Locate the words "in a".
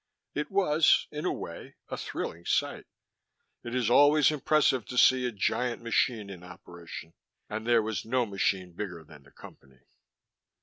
1.11-1.31